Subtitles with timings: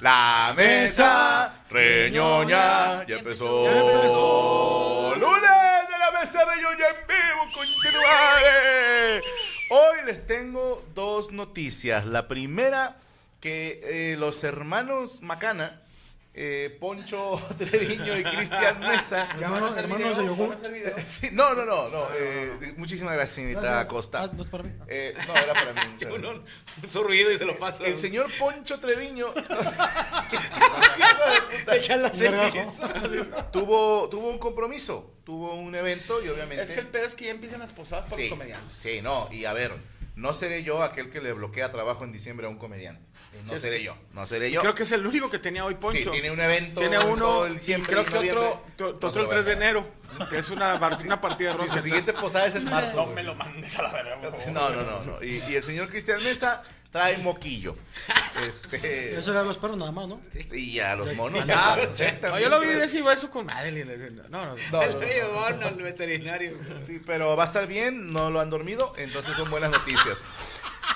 [0.00, 3.64] La mesa reñoña ya empezó.
[5.16, 9.22] Lunes de la mesa reñoña en vivo, conchetumare.
[9.70, 12.06] Hoy les tengo dos noticias.
[12.06, 12.96] La primera,
[13.40, 15.82] que eh, los hermanos Macana,
[16.40, 19.28] eh, Poncho Treviño y Cristian Mesa.
[19.40, 20.22] ¿Ya van a hacer hermanos video?
[20.22, 20.48] de yogur?
[20.48, 20.94] ¿Van a hacer video?
[20.98, 22.06] Sí, no, no, no, no.
[22.16, 23.88] eh, muchísimas gracias, señorita Gracias.
[23.88, 24.22] Costa.
[24.22, 24.70] Ah, no es para mí.
[24.86, 25.80] Eh, no, era para mí.
[26.06, 26.92] Uno, gracias.
[26.92, 27.84] su ruido y se lo pasa.
[27.84, 29.34] El señor Poncho Treviño
[31.72, 32.10] Echan la
[33.50, 36.62] tuvo, tuvo un compromiso, tuvo un evento y obviamente...
[36.62, 38.74] Es que el pedo es que ya empiezan las posadas por sí, los comediantes.
[38.80, 39.72] sí, no, y a ver,
[40.18, 43.08] no seré yo aquel que le bloquea trabajo en diciembre a un comediante.
[43.46, 44.60] No Es- seré yo, no seré yo.
[44.60, 45.96] Creo que es el único que tenía hoy Poncho.
[46.02, 49.08] Sí, tiene un evento Tiene en uno, el y creo que otro, to- No otro
[49.22, 49.86] el voy a 3 de enero,
[50.28, 50.74] que es una,
[51.04, 52.96] una partida de Sí, su siguiente posada es en marzo.
[52.96, 54.16] No me lo mandes a la verga.
[54.52, 55.22] No, no, no, no.
[55.22, 57.76] Y, y el señor Cristian Mesa trae moquillo.
[58.46, 60.20] Este, Eso era a los perros nada más, ¿no?
[60.52, 61.44] y a los monos.
[61.48, 62.28] Ah, exactamente.
[62.28, 64.22] no, yo lo vi decir eso con Madeline.
[64.30, 64.54] No, no.
[64.70, 65.00] No, no.
[65.00, 66.56] llevaron al veterinario.
[66.84, 70.28] Sí, pero va a estar bien, no lo han dormido, entonces son buenas noticias.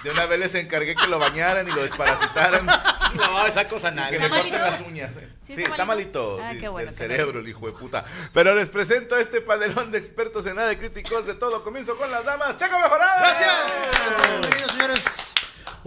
[0.05, 2.65] De una vez les encargué que lo bañaran y lo desparasitaran
[3.15, 4.09] No, esa cosa nada.
[4.11, 5.17] que le ¿Está corten las uñas.
[5.17, 5.29] eh.
[5.47, 6.39] ¿Sí Sí, está está malito.
[6.39, 6.43] malito?
[6.45, 8.03] Ah, sí, qué bueno, qué cerebro, el hijo de puta.
[8.33, 11.63] Pero les presento a este panelón de expertos en nada de críticos de todo.
[11.63, 12.57] Comienzo con las damas.
[12.57, 13.19] ¡Chaco Mejorada!
[13.21, 14.31] Gracias.
[14.41, 15.35] Bienvenidos, señores.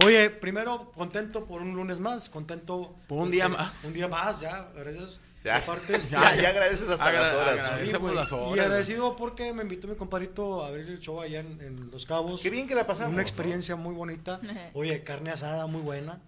[0.04, 2.94] Oye, primero, contento por un lunes más, contento.
[3.08, 3.84] Por un día más.
[3.84, 5.18] Un día más, ya, gracias.
[5.42, 7.60] Ya, Aparte, ya, ya agradeces hasta Agra- las horas.
[7.60, 11.40] agradecemos las horas, Y agradecido porque me invitó mi compadrito a abrir el show allá
[11.40, 12.40] en, en Los Cabos.
[12.40, 13.10] Qué bien que la pasamos.
[13.10, 13.22] Una ¿no?
[13.22, 14.40] experiencia muy bonita.
[14.74, 16.20] Oye, carne asada muy buena.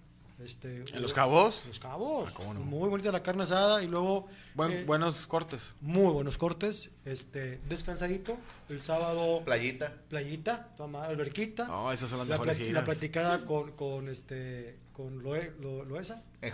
[0.44, 1.64] Este, ¿En Los Cabos?
[1.66, 2.28] Los Cabos.
[2.30, 2.60] Ah, cómo no.
[2.60, 5.74] Muy bonita la carne asada y luego Buen- eh, buenos cortes.
[5.80, 6.90] muy buenos cortes.
[7.04, 8.36] Este, descansadito.
[8.68, 9.94] El sábado Playita.
[10.08, 11.64] playita, toma alberquita.
[11.66, 12.84] No, esas son las la, mejores pla- la giras.
[12.84, 16.22] platicada con, con este con Loe, Lo- Loesa.
[16.42, 16.52] Eh,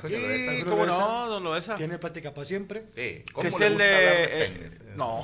[0.64, 0.98] cómo Loesa.
[1.00, 1.76] no, don Loesa.
[1.76, 2.86] Tiene plática para siempre.
[2.94, 3.84] Sí, Que ¿cómo es le el de...
[3.84, 4.82] de eh, penes?
[4.96, 5.22] no.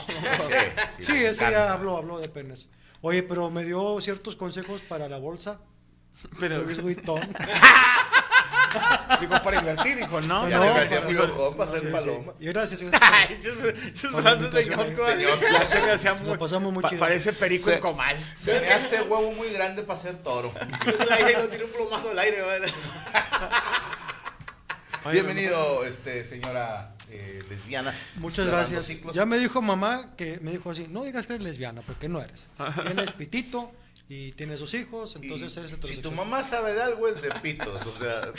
[0.99, 2.69] Sí, ese ya habló, habló de penes.
[3.01, 5.61] Oye, pero me dio ciertos consejos para la bolsa.
[6.39, 7.21] Pero, Louis Vuitton.
[9.21, 10.49] digo, para invertir, hijo, ¿no?
[10.49, 11.93] Ya No, se me hacía para- muy ojón para ser Sí, sí.
[11.93, 12.33] paloma.
[12.41, 12.83] Y gracias.
[13.01, 13.39] Ay,
[14.13, 15.03] Con brazos de ñosco,
[15.53, 16.27] ya se me hacía muy...
[16.33, 17.01] Lo pasamos muy pa- chido.
[17.01, 18.17] Parece perico Se- en comal.
[18.35, 20.53] Se me hace huevo muy grande para ser toro.
[21.41, 22.43] No tiene un plomazo al aire.
[25.11, 27.95] Bienvenido, este, señora eh, lesbiana.
[28.17, 28.85] Muchas gracias.
[28.85, 29.15] ciclos.
[29.17, 32.21] Ya me dijo mamá que me dijo así, no digas que eres lesbiana, porque no
[32.21, 32.47] eres.
[32.87, 33.73] Tienes pitito
[34.13, 37.31] y tienes sus hijos, Y entonces eres si tu mamá sabe de algo es de
[37.41, 38.23] pitos, o sea,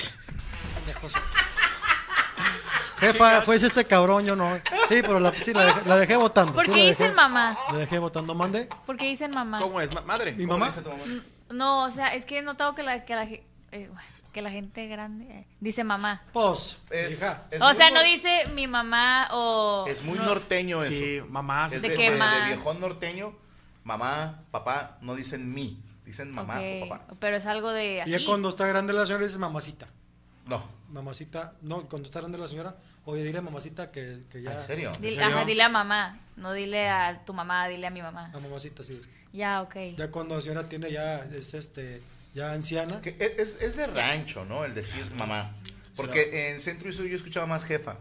[2.99, 4.53] Jefa, fue este cabrón, yo no.
[4.89, 6.53] Sí, pero la, sí, la, dejé, la dejé votando.
[6.53, 7.57] ¿Por qué dicen dejé- mamá?
[7.71, 8.67] La dejé votando, mande.
[8.85, 9.59] ¿Por qué dicen mamá?
[9.61, 9.91] ¿Cómo es?
[9.91, 10.33] Ma- ¿Madre?
[10.33, 10.67] Mi ¿cómo mamá.
[10.67, 11.03] dice tu mamá?
[11.49, 13.89] No, o sea, es que he notado que la, que la, eh,
[14.33, 16.21] que la gente grande eh, dice mamá.
[16.33, 17.47] Pues, Es, hija.
[17.49, 19.85] es o sea, no dice mi mamá o...
[19.87, 20.91] Es muy no- norteño eso.
[20.91, 21.67] Sí, mamá.
[21.67, 21.79] Es sí.
[21.79, 23.33] de, ¿De de, viejón norteño,
[23.83, 27.07] mamá, papá, no dicen mi, dicen mamá o papá.
[27.19, 28.11] Pero es algo de Y aquí.
[28.11, 29.87] ya cuando está grande la señora dice mamacita.
[30.47, 32.75] No, Mamacita, no, cuando está grande la señora,
[33.05, 34.51] oye, dile a mamacita que, que ya.
[34.53, 34.91] ¿en serio?
[34.99, 35.37] Dile, serio?
[35.37, 38.31] ajá, dile a mamá, no dile a tu mamá, dile a mi mamá.
[38.33, 39.01] A mamacita, sí.
[39.31, 39.75] Ya, ok.
[39.97, 42.01] Ya cuando la señora tiene ya, es este,
[42.33, 42.99] ya anciana.
[42.99, 44.65] Que e, es, es de rancho, ¿no?
[44.65, 45.55] El decir mamá.
[45.95, 47.97] Porque en centro y sur yo escuchaba más jefa.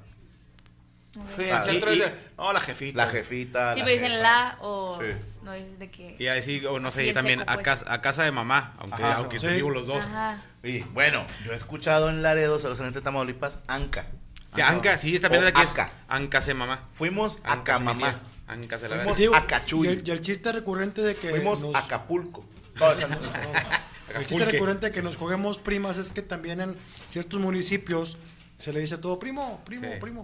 [1.37, 2.15] Sí, Ah, el centro de.
[2.39, 3.05] No, la jefita.
[3.05, 3.75] La jefita.
[3.75, 4.23] Sí, la pero dicen jefa.
[4.23, 5.09] la o Sí.
[5.43, 6.17] no es de que.
[6.19, 7.65] Y a decir, o no sé, Así y también seco, a, pues.
[7.65, 9.47] casa, a casa de mamá, aunque, Ajá, aunque sí.
[9.49, 10.05] vivos los dos.
[10.05, 10.41] Ajá.
[10.63, 14.07] Y bueno, yo he escuchado en Laredo, Salosamente, Tamaulipas, Anca.
[14.55, 15.75] Sí, Anca, sí, está bien O aquí es.
[16.09, 16.89] Anca se mamá.
[16.93, 18.09] Fuimos a Anca se mi Camamá.
[18.11, 18.21] tía.
[18.47, 19.87] Anca se la Fuimos a Cachuy.
[19.87, 22.45] Y el, y el chiste recurrente de que Fuimos nos- a Acapulco.
[22.79, 23.17] No, esa no-
[24.19, 26.77] el chiste recurrente de que nos juguemos primas es que también en
[27.09, 28.17] ciertos municipios
[28.59, 30.01] se le dice todo primo, primo, Sí.
[30.01, 30.23] primo.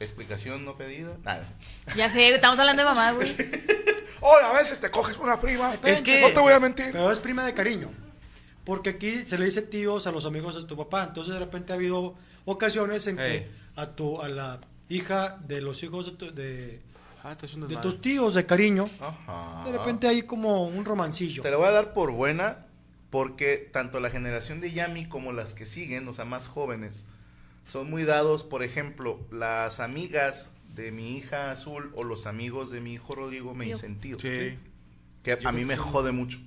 [0.00, 1.16] Explicación no pedida.
[1.24, 1.44] Nada.
[1.96, 3.28] Ya sé, estamos hablando de mamá, güey.
[4.20, 5.74] Hoy a veces te coges una prima.
[5.84, 6.90] Es que- No te voy a mentir.
[6.92, 7.90] Pero es prima de cariño.
[8.64, 11.04] Porque aquí se le dice tíos a los amigos de tu papá.
[11.04, 12.14] Entonces de repente ha habido
[12.44, 16.80] ocasiones en que a tu a la hija de los hijos de, tu- de,
[17.22, 19.64] Ah, de tus tíos de cariño, Ajá.
[19.64, 21.42] de repente hay como un romancillo.
[21.42, 22.66] Te lo voy a dar por buena
[23.10, 27.04] porque tanto la generación de Yami como las que siguen, o sea, más jóvenes,
[27.66, 32.80] son muy dados, por ejemplo, las amigas de mi hija Azul o los amigos de
[32.80, 34.18] mi hijo Rodrigo me dicen tío.
[34.18, 34.56] Sí.
[35.22, 36.38] Que a mí me jode mucho.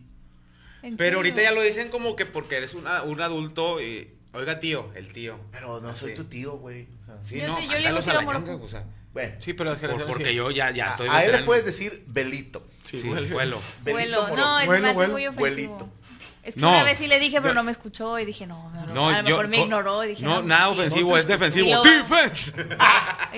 [0.81, 4.15] ¿En Pero ahorita ya lo dicen como que porque eres una- un adulto y.
[4.31, 5.39] Oiga, tío, el tío.
[5.51, 6.15] Pero no soy Sí.
[6.15, 6.87] tu tío, güey.
[7.03, 8.01] O sea, Sí, Yo no, yo le digo tío o
[8.69, 10.05] sea, bueno, Sí, pero por- generaciones.
[10.07, 10.35] porque sí.
[10.35, 12.65] yo ya, ya estoy a él le puedes decir Belito.
[12.83, 13.59] Sí, Sí, vuelo.
[13.83, 14.35] Belito.
[14.37, 14.93] No, es vuelo.
[14.93, 15.39] muy ofensivo.
[15.39, 15.91] Vuelito.
[16.41, 18.71] Es que No, una vez sí le dije, pero no me escuchó y dije, no,
[18.71, 21.27] no, No, a lo yo- mejor me ignoró y dije, no, no, nada ofensivo, es
[21.27, 21.69] defensivo.
[21.69, 22.53] Lo- ¡Defense!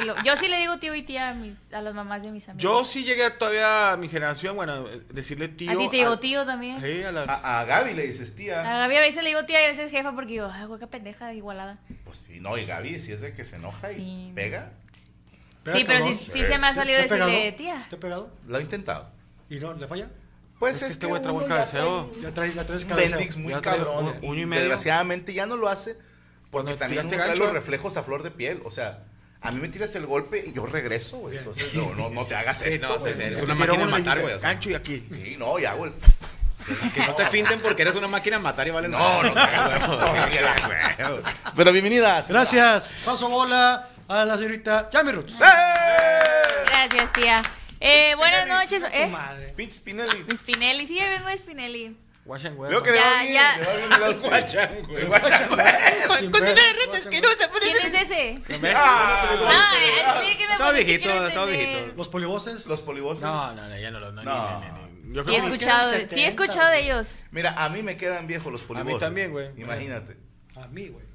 [0.05, 2.47] Lo- yo sí le digo tío y tía a, mis- a las mamás de mis
[2.47, 2.61] amigos.
[2.63, 5.71] Yo sí llegué todavía a mi generación, bueno, eh, decirle tío.
[5.71, 6.79] a ti te digo al- tío también.
[6.79, 7.27] Sí, a las.
[7.27, 8.61] A, a Gaby le dices A tía.
[8.63, 10.87] Gaby a veces le digo tía y a veces jefa porque digo, ay, güey, qué
[10.87, 11.79] pendeja, igualada.
[12.05, 14.31] Pues sí, no, y Gaby, si es de que se enoja y Sí.
[14.35, 14.73] pega,
[15.63, 17.85] Pega sí, pero sí, sí se me ha salido ¿Te ha decirle tía.
[17.89, 18.31] ¿Te ha pegado?
[18.47, 19.09] lo ha intentado.
[19.49, 20.07] ¿Y no le falla?
[20.61, 23.17] Pues Es es, que este que güey trae ya Ya traes, ya traes un cabeceo.
[23.17, 24.15] Bendix muy Ya trae cabrón.
[24.21, 24.61] un- un y medio.
[24.61, 25.95] desgraciadamente ya no lo hace
[26.51, 28.61] porque Cuando también uno trae los reflejos a flor de piel.
[28.63, 28.99] O sea,
[29.41, 31.37] a mí me tiras el golpe y yo regreso, güey.
[31.37, 33.17] Entonces, no, no, no te hagas Sí, esto, no, güey.
[33.17, 34.39] Te una máquina de matar, güey.
[34.39, 35.03] Gancho y aquí.
[35.09, 35.93] Sí, no, y hago el...
[36.93, 39.39] que no te finten porque eres una máquina de matar y vale No, no te
[39.39, 39.99] hagas esto.
[41.55, 42.29] Pero bienvenidas.
[42.29, 42.95] Gracias.
[43.03, 45.37] Paso bola a la señorita Yami Roots.
[46.67, 47.41] Gracias, tía.
[47.81, 48.83] Eh, buenas noches.
[48.93, 49.11] ¿Eh?
[49.55, 50.23] Pinche Spinelli.
[50.25, 51.97] Mi Spinelli, sí, vengo de Spinelli.
[52.23, 53.57] Wash and wear, Veo que Ya, bien, ya.
[53.57, 54.25] le va bien el outfit.
[54.29, 55.01] Guachán, güey.
[55.01, 55.65] El guachán, güey.
[56.19, 57.25] Sin ver, guacha- ¿Quién
[57.95, 58.41] es ese?
[58.75, 61.47] Ah, Ah, explíqueme Estaba porque viejito, entender.
[61.49, 61.93] viejito.
[61.97, 62.67] Los polivoces.
[62.67, 63.23] Los polivoces.
[63.23, 64.11] No, no, no, ya no lo.
[64.11, 64.59] No, No.
[64.59, 67.15] ni- ni- ni- Yo Sí he creo que escuchado, sí he escuchado de ellos.
[67.31, 68.99] Mira, a mí me quedan viejos los polivoces.
[68.99, 69.49] también, güey.
[69.57, 70.15] Imagínate.
[70.55, 71.05] A mí, güey.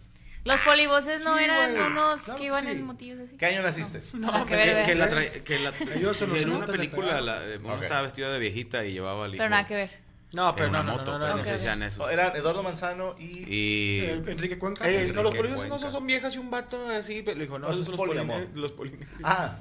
[0.47, 1.83] Los polivoces no Sí, eran güey.
[1.87, 2.71] unos Claro que que iban sí.
[2.71, 3.37] en motivos así.
[3.37, 4.03] ¿Qué año naciste?
[4.15, 4.97] No, que Que, ver, que ver.
[4.97, 5.73] la tra- que la-
[6.15, 7.83] se los en una le película la, eh, Ok.
[7.83, 10.07] estaba vestido de viejita y llevaba hijo Pero nada que ver.
[10.33, 11.37] No, pero en no, una no, moto, no, no, pero no.
[11.37, 12.11] no Ok, sé si sean esos.
[12.11, 13.25] Eran Eduardo Manzano y...
[13.49, 14.87] Y Eh, Enrique Cuenca.
[14.87, 15.93] Ey, no, los Enrique polivoces no Cuenca.
[15.93, 17.23] son viejas y un vato así.
[17.23, 18.37] pero Le dijo, no, esos son los poliamor.
[18.37, 18.57] polines.
[18.57, 19.09] Los polines.
[19.23, 19.57] Ah,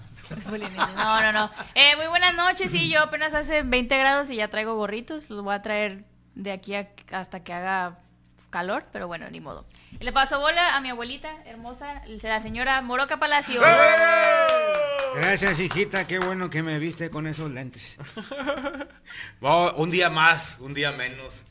[0.95, 1.51] No, no, no.
[1.75, 2.71] Eh, muy buenas noches.
[2.71, 5.29] Sí, yo apenas hace 20 grados y ya traigo gorritos.
[5.29, 6.03] Los voy a traer
[6.33, 7.99] de aquí a- hasta que haga
[8.55, 9.65] calor, pero bueno, ni modo.
[9.99, 13.59] Y le paso bola a mi abuelita hermosa, la señora Moroca Palacio.
[15.13, 16.07] Gracias, hijita.
[16.07, 17.97] Qué bueno que me viste con esos lentes.
[19.41, 21.43] Oh, un día más, un día menos.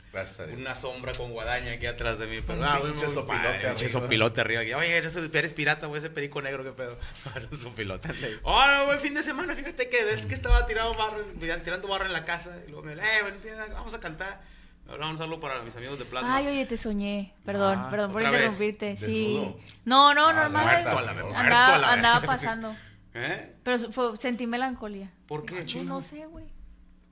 [0.57, 2.37] Una sombra con guadaña aquí atrás de mí.
[2.45, 3.89] Pero, Un ah, pinche sopilote pinche arriba.
[3.89, 4.61] sopilote arriba.
[4.61, 4.73] aquí.
[4.73, 6.97] Oye, eres, pirata, güey, ese perico negro, qué pedo.
[7.35, 8.09] Eres sopilote.
[8.43, 11.23] Oh, no, buen fin de semana, fíjate que es que estaba tirado barro,
[11.61, 12.57] tirando barro en la casa.
[12.65, 14.54] Y luego me eh, bueno, tía, vamos a cantar.
[14.87, 16.35] Hablamos un saludo para mis amigos de Plasma.
[16.35, 17.33] Ay, oye, te soñé.
[17.43, 18.39] Perdón, Ah, perdón por ¿otra vez?
[18.41, 18.97] interrumpirte.
[18.97, 19.23] Sí.
[19.33, 19.57] ¿Desnudo?
[19.85, 20.63] No, no, Ah, normal.
[20.63, 22.75] muerto andaba, andaba pasando.
[23.15, 23.55] ¿Eh?
[23.63, 25.11] Pero fue, sentí melancolía.
[25.27, 25.55] ¿Por qué?
[25.55, 26.45] Pues no sé, güey.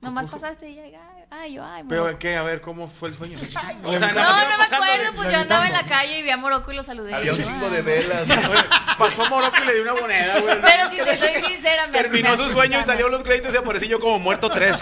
[0.04, 0.94] Nomás pasaste y ya, ay,
[1.30, 2.18] ay, yo, ay, Pero, Morocco.
[2.20, 2.36] ¿qué?
[2.36, 3.38] A ver, ¿cómo fue el sueño?
[3.84, 6.36] O sea, No, no me acuerdo, pues yo andaba en la calle y vi a
[6.36, 7.14] Morocco y lo saludé.
[7.14, 8.24] Había un chingo de velas.
[8.98, 10.60] Pasó Morocco y le dio una moneda, güey.
[10.62, 13.88] Pero si te soy sincera, me Terminó su sueño y salió los créditos y aparecí
[13.88, 14.78] yo como muerto tres.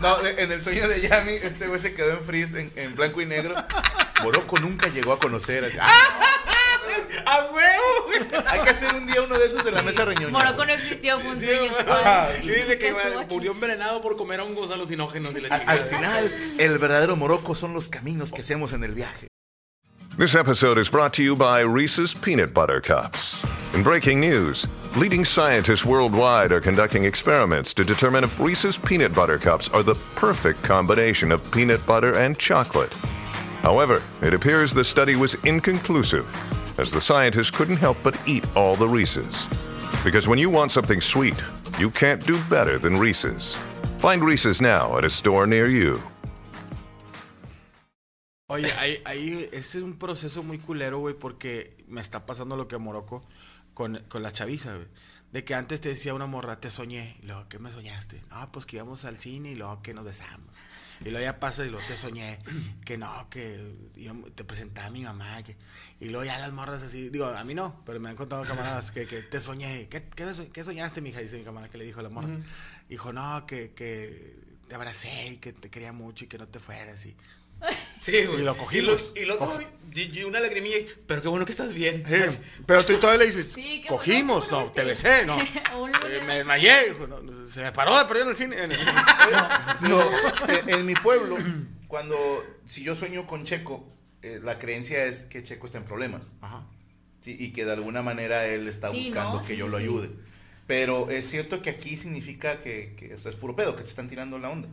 [0.00, 3.20] No, en el sueño de Yami, este güey se quedó en freeze, en, en blanco
[3.20, 3.54] y negro.
[4.22, 5.64] Morocco nunca llegó a conocer.
[5.64, 5.90] a- ¡Ah!
[7.26, 8.44] ¡A huevo!
[8.46, 10.30] Hay que hacer un día uno de esos de la mesa reñoña.
[10.30, 11.72] Morocco no existió, fue un sueño.
[12.42, 15.72] Y dice que güey, murió envenenado por comer hongos alucinógenos y la chingada.
[15.72, 19.28] al final, el verdadero Morocco son los caminos que hacemos en el viaje.
[20.16, 23.44] This episode is brought to you by Reese's Peanut Butter Cups.
[23.74, 29.38] In breaking news, leading scientists worldwide are conducting experiments to determine if Reese's Peanut Butter
[29.38, 32.92] Cups are the perfect combination of peanut butter and chocolate.
[33.62, 36.24] However, it appears the study was inconclusive,
[36.78, 39.48] as the scientists couldn't help but eat all the Reese's.
[40.04, 41.42] Because when you want something sweet,
[41.78, 43.56] you can't do better than Reese's.
[43.98, 46.00] Find Reese's now at a store near you.
[48.48, 52.76] Oye, ahí, ahí, es un proceso muy culero, güey, porque me está pasando lo que
[52.76, 53.22] a Morocco
[53.72, 54.88] con, con la chaviza, güey.
[55.32, 57.16] De que antes te decía una morra, te soñé.
[57.22, 58.22] Y luego, ¿qué me soñaste?
[58.30, 60.46] No, pues que íbamos al cine y luego que nos besamos.
[61.00, 62.38] Y luego ya pasa y luego te soñé.
[62.84, 65.42] Que no, que íbamos- te presentaba a mi mamá.
[65.42, 65.56] Que,
[66.00, 67.08] y luego ya las morras así.
[67.10, 69.88] Digo, a mí no, pero me han contado camaradas que, que te soñé.
[69.88, 71.20] ¿Qué, qué, qué soñaste, mija?
[71.20, 72.36] Dice mi camarada que le dijo a la morra.
[72.88, 74.36] Dijo, no, que, que
[74.68, 77.04] te abracé y que te quería mucho y que no te fueras.
[77.06, 77.16] Y,
[78.00, 78.40] Sí, güey.
[78.40, 79.02] Y lo cogimos.
[79.16, 79.36] Y, lo,
[79.94, 80.76] y, y- y una lagrimilla.
[80.78, 82.04] y, Pero qué bueno que estás bien.
[82.06, 85.36] Sí, pero tú todavía le dices, Sí, qué cogimos, bueno, no, te besé, no.
[86.06, 88.62] Eh, me desmayé, no, se me paró de perder en el cine.
[88.64, 88.78] En el-
[89.88, 90.00] No,
[90.48, 91.36] en, en mi pueblo,
[91.88, 92.16] cuando
[92.66, 93.88] si yo sueño con Checo,
[94.22, 96.32] eh, la creencia es que Checo está en problemas.
[96.40, 96.66] Ajá.
[97.20, 99.42] Sí, y que de alguna manera él está Sí, buscando ¿no?
[99.46, 100.10] que Sí, yo sí, lo ayude.
[100.66, 103.88] Pero es cierto que aquí significa que, que o sea, es puro pedo, que te
[103.88, 104.68] están tirando la onda.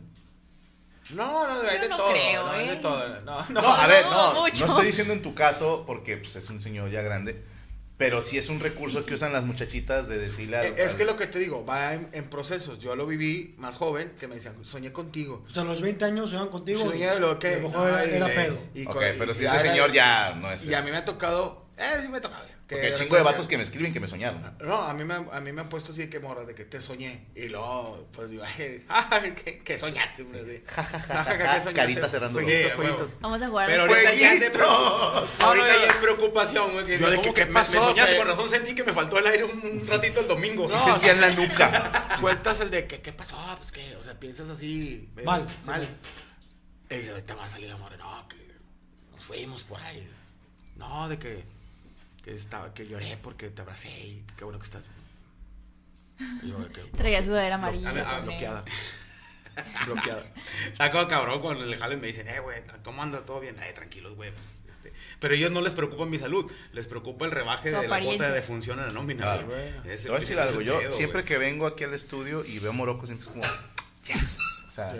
[1.10, 2.78] No, no, hay de no todo, creo, no, hay de ¿eh?
[2.80, 3.08] todo.
[3.20, 3.60] No, no.
[3.62, 6.90] No, a ver, no, no estoy diciendo en tu caso porque pues, es un señor
[6.90, 7.42] ya grande,
[7.98, 10.64] pero sí es un recurso que usan las muchachitas de decirle a...
[10.64, 12.78] Eh, Es que lo que te digo, va en, en procesos.
[12.78, 15.44] Yo lo viví más joven, que me decían, soñé contigo.
[15.48, 16.80] O sea, a los 20 años van contigo.
[16.80, 17.54] Soñé lo que...
[17.54, 18.58] A lo mejor era, pedo.
[18.74, 20.66] y Ok, con- pero y si ese señor ya no es...
[20.66, 21.61] Y a mí me ha tocado...
[21.82, 22.44] Eh, sí me ha tocado.
[22.46, 24.56] que Porque hay de chingo de vatos que me escriben que me soñaron.
[24.60, 26.80] No, a mí me, a mí me han puesto así que morra de que te
[26.80, 27.26] soñé.
[27.34, 30.24] Y luego, pues digo, ay, ¿qué, qué soñaste?
[31.74, 33.10] carita cerrando los Fueguitos, ojos.
[33.20, 33.68] Vamos a jugar.
[33.68, 36.86] Pero ahorita ya es, de ahorita ya es preocupación, güey.
[36.86, 37.72] que Yo de ¿cómo que, ¿qué me- pasó?
[37.72, 40.28] Me soñaste, Que- con razón sentí que me faltó el aire un, un ratito el
[40.28, 40.66] domingo.
[40.68, 42.16] Sí No, sentía en la nuca.
[42.18, 43.36] Sueltas el de que, ¿qué pasó?
[43.56, 45.08] Pues que, o sea, piensas así.
[45.16, 45.46] eh, Mal.
[45.66, 45.86] Mal.
[46.90, 47.92] Y dice, ahorita va a salir amor.
[47.98, 48.36] No, que
[49.14, 50.06] nos fuimos por ahí.
[50.76, 51.44] No, de que,
[52.22, 54.86] que, estaba, que lloré porque te abracé y qué bueno que estás.
[56.44, 56.56] Yo,
[56.96, 57.90] Traía sudadera amarilla.
[58.06, 58.64] ah, bloqueada.
[59.86, 60.22] bloqueada.
[60.68, 63.22] Está como cabrón cuando le jalen me dicen, eh, güey, ¿cómo anda?
[63.24, 63.56] ¿Todo bien?
[63.62, 64.30] Eh, tranquilos, güey.
[64.30, 64.92] Pues, este...
[65.18, 68.34] Pero ellos no les preocupa mi salud, les preocupa el rebaje de la cuota de
[68.34, 69.22] defunción en la nómina.
[69.22, 69.46] Claro.
[69.48, 69.82] güey.
[69.82, 72.44] Te Ese- voy a decir ese es algo, yo siempre que vengo aquí al estudio
[72.44, 73.42] y veo a Morocco siempre es como,
[74.06, 74.64] yes.
[74.68, 74.94] O sea,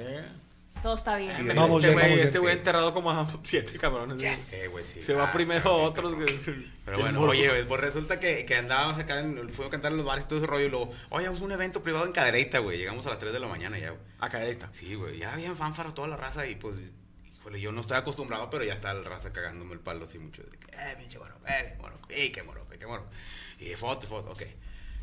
[0.83, 1.31] Todo está bien.
[1.31, 4.21] Sí, Este güey, este enterrado como a siete cabrones.
[4.21, 4.65] Yes.
[4.65, 5.03] Eh, güey, sí.
[5.03, 6.15] Se va Ah, primero a otros.
[6.17, 7.55] que- Pero bueno, oye, morro.
[7.55, 10.29] güey, pues resulta que, que andábamos acá, en, fuimos a cantar en los bares y
[10.29, 13.07] todo ese rollo, y luego, oye, vamos a un evento privado en Cadereyta, güey, llegamos
[13.07, 14.03] a las 3 de la mañana ya, güey.
[14.19, 14.69] A caderita.
[14.73, 16.79] Sí, güey, ya bien fanfaro toda la raza y pues,
[17.39, 20.43] híjole, yo no estoy acostumbrado, pero ya está la raza cagándome el palo así mucho.
[20.43, 23.07] De que, eh, pinche moro, eh, moro, eh, qué moro, qué moro.
[23.61, 24.43] Y foto, foto, ok,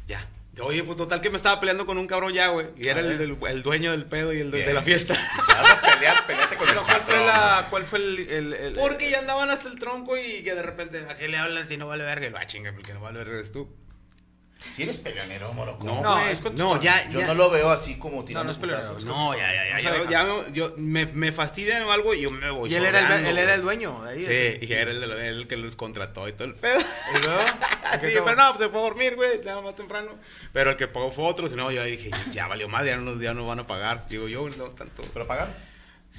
[0.10, 0.28] ya.
[0.62, 3.12] Oye, pues total que me estaba peleando con un cabrón ya, güey, y era el,
[3.22, 4.68] el- el dueño del pedo y el de, Bien.
[4.68, 5.14] de la fiesta.
[5.48, 8.54] te vas a pelear, peleate con el Pero ¿cuál fue, la, ¿cuál fue el, el,
[8.54, 11.66] el- Porque ya andaban hasta el tronco y que de repente, ¿a qué le hablan
[11.66, 12.28] si no vale verga?
[12.28, 13.70] Y lo, ah, chinga, porque no vale verga eres tú.
[14.74, 15.86] Si eres peleonero, Morocco.
[15.86, 17.28] No, No, es no, ya, Yo ya.
[17.28, 19.00] no lo veo así como tirando No, no es peleonero.
[19.06, 20.10] No, ya, ya, ya.
[20.10, 23.16] Ya me- yo me, me fastidian o algo y yo me voy Y él era,
[23.18, 24.26] el, él era el dueño de ahí.
[24.60, 26.80] Sí, y era el, el, el que los contrató y todo el pedo.
[27.16, 27.42] Y luego,
[28.02, 30.12] sí, pero no, pues se fue a dormir, güey, ya más temprano.
[30.54, 33.20] Pero el que pagó fue otro, si no, yo dije, ya valió más, ya no,
[33.20, 34.08] ya no van a pagar.
[34.10, 35.02] Digo, yo no tanto.
[35.14, 35.69] ¿Pero pagar?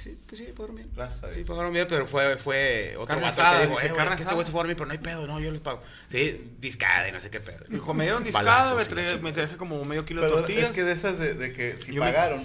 [0.01, 0.89] Sí, pues sí, pagaron bien.
[0.95, 1.37] Gracias a Dios.
[1.37, 4.09] Sí, pagaron bien, pero fue, fue otro Carne vato asada, que dijo, dice, eh, carne
[4.11, 5.61] es que este güey se fue a dormir, pero no hay pedo, no, yo les
[5.61, 5.81] pago.
[6.09, 7.63] Sí, discada y no sé qué pedo.
[7.69, 10.63] Dijo, me dieron discada, me, traje, me traje como medio kilo de Pero tortillas.
[10.65, 12.43] es que de esas de, de que si Yo me- pagaron,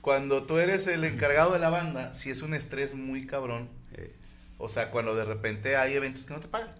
[0.00, 3.68] cuando tú eres el encargado de la banda, si es un estrés muy cabrón.
[3.94, 4.14] Eh,
[4.58, 6.70] O sea, cuando de repente hay eventos que no te pagan.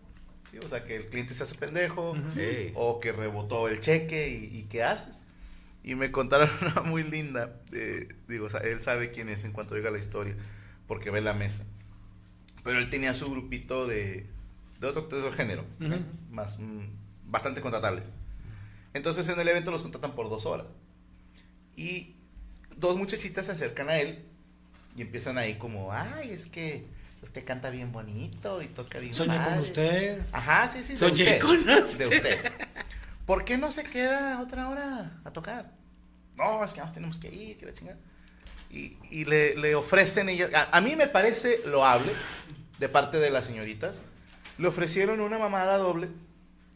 [0.50, 0.58] ¿sí?
[0.58, 2.73] O sea, que el cliente se hace pendejo, Ey.
[2.75, 5.26] o que rebotó el cheque y, y ¿qué haces?
[5.87, 7.62] Y me contaron una muy linda.
[7.73, 10.37] eh, digo, él sabe quién es en cuanto diga la historia,
[10.87, 11.64] porque ve la mesa.
[12.64, 14.26] Pero él tenía su grupito de,
[14.81, 16.00] de, otro, de otro género, ¿eh?
[16.31, 16.81] más mm,
[17.31, 18.02] bastante contratable.
[18.93, 20.76] Entonces en el evento los contratan por dos horas.
[21.76, 22.16] Y
[22.76, 24.25] dos muchachitas se acercan a él
[24.97, 26.85] y empiezan ahí como, ay, es que
[27.23, 29.61] usted canta bien bonito y toca bien Soñé con padre".
[29.61, 30.23] usted.
[30.33, 30.97] Ajá, sí, sí.
[30.97, 31.99] Soñé usted, con usted.
[31.99, 32.52] De usted.
[33.26, 35.73] ¿Por qué no se queda otra hora a tocar?
[36.37, 37.99] No, es que nos tenemos que ir, que la chingada.
[38.71, 42.12] Y, y le, le ofrecen ellas, a, a mí me parece loable
[42.78, 44.02] de parte de las señoritas,
[44.59, 46.09] le ofrecieron una mamada doble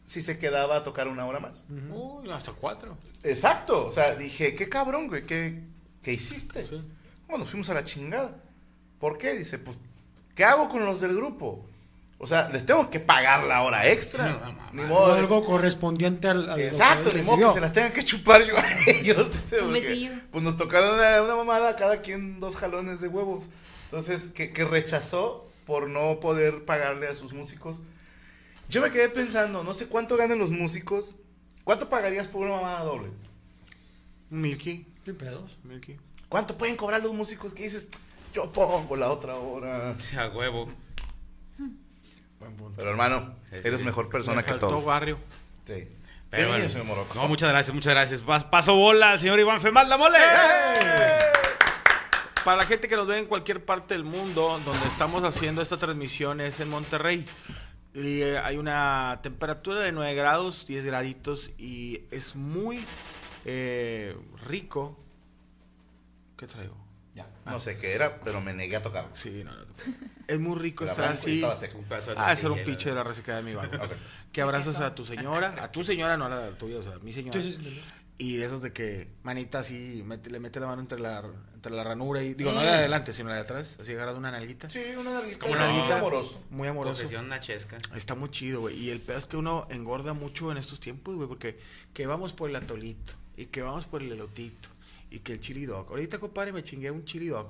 [0.05, 1.67] si se quedaba a tocar una hora más.
[1.91, 2.97] Uy, hasta cuatro.
[3.23, 5.63] Exacto, o sea, dije, qué cabrón, güey, ¿qué,
[6.01, 6.65] qué hiciste?
[6.65, 6.81] Sí.
[7.27, 8.35] Bueno, nos fuimos a la chingada.
[8.99, 9.33] ¿Por qué?
[9.35, 9.77] Dice, pues,
[10.35, 11.65] ¿qué hago con los del grupo?
[12.23, 14.29] O sea, les tengo que pagar la hora extra.
[14.33, 14.69] No, mamá.
[14.73, 15.13] ni modo.
[15.13, 18.43] algo correspondiente al, al lo que Exacto, ni modo que se las tengan que chupar
[18.45, 19.27] yo a ellos.
[19.49, 20.11] porque.
[20.29, 23.49] Pues nos tocaron una, una mamada, cada quien dos jalones de huevos.
[23.85, 27.81] Entonces, que, que rechazó por no poder pagarle a sus músicos.
[28.69, 31.15] Yo me quedé pensando, no sé cuánto ganan los músicos.
[31.63, 33.09] ¿Cuánto pagarías por una mamada doble?
[34.29, 34.85] Milky.
[35.05, 35.57] Sin pedos.
[35.63, 35.97] Milky.
[36.29, 37.89] ¿Cuánto pueden cobrar los músicos que dices,
[38.31, 39.95] yo pongo la otra hora.
[39.99, 40.15] Sí,
[42.75, 43.85] Pero hermano, eres sí.
[43.85, 44.83] mejor persona Le que todos.
[44.85, 45.17] barrio.
[45.65, 45.87] Sí.
[46.29, 46.69] Pero bueno.
[46.69, 47.13] señor Morocco.
[47.15, 48.23] No, muchas gracias, muchas gracias.
[48.25, 50.17] Pas- Paso bola al señor Iván Femal, la mole.
[52.43, 55.77] Para la gente que nos ve en cualquier parte del mundo, donde estamos haciendo esta
[55.77, 57.25] transmisión es en Monterrey.
[57.93, 62.83] Y eh, hay una temperatura de 9 grados, 10 graditos y es muy
[63.45, 64.15] eh,
[64.47, 64.97] rico.
[66.37, 66.75] ¿Qué traigo?
[67.13, 69.07] Ya, no sé qué era, pero me negué a tocar.
[69.13, 69.65] Sí, no, no.
[70.27, 71.33] Es muy rico estar blanco así.
[71.35, 71.77] estaba seco.
[71.77, 73.75] Un pedazo de Ah, ese era un pinche de la reseca de mi barco.
[73.83, 73.91] Ok.
[74.31, 76.99] Que abrazas a tu señora, a tu señora, no a la tuya, o sea, a
[76.99, 77.41] mi señora.
[77.41, 77.83] Sí, sí, sí.
[78.17, 81.23] Y de esos de que manita así, mete- le mete la mano entre la,
[81.55, 82.63] entre la ranura y digo, no Mm.
[82.63, 84.69] de adelante, sino la de atrás, así agarrando una nalguita.
[84.69, 85.39] Sí, una nalguita.
[85.39, 86.41] Como una nalguita amoroso.
[86.51, 87.03] Muy amoroso.
[87.23, 87.77] Nachesca.
[87.95, 88.77] Está muy chido, güey.
[88.77, 91.59] Y el pedo es que uno engorda mucho en estos tiempos, güey, porque
[91.93, 94.69] que vamos por el atolito y que vamos por el elotito
[95.11, 95.87] y que el chili dog.
[95.89, 97.49] Ahorita, compadre, me chingué un chili dog.